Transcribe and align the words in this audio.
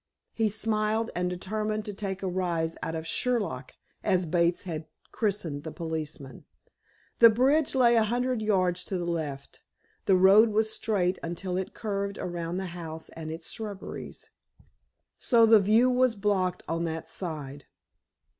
He 0.33 0.49
smiled, 0.49 1.11
and 1.15 1.29
determined 1.29 1.85
to 1.85 1.93
take 1.93 2.23
a 2.23 2.27
rise 2.27 2.75
out 2.81 2.95
of 2.95 3.05
"Sherlock," 3.05 3.73
as 4.03 4.25
Bates 4.25 4.63
had 4.63 4.87
christened 5.11 5.61
the 5.63 5.71
policeman. 5.71 6.45
The 7.19 7.29
bridge 7.29 7.75
lay 7.75 7.95
a 7.95 8.05
hundred 8.05 8.41
yards 8.41 8.83
to 8.85 8.97
the 8.97 9.05
left. 9.05 9.61
The 10.07 10.15
road 10.17 10.49
was 10.49 10.73
straight 10.73 11.19
until 11.21 11.55
it 11.55 11.75
curved 11.75 12.17
around 12.17 12.57
the 12.57 12.65
house 12.73 13.09
and 13.09 13.29
its 13.29 13.51
shrubberies, 13.51 14.31
so 15.19 15.45
the 15.45 15.59
view 15.59 15.87
was 15.87 16.15
blocked 16.15 16.63
on 16.67 16.83
that 16.85 17.07
side. 17.07 17.65